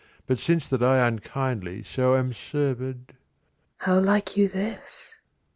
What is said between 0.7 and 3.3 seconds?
I unkindly so am servèd, 20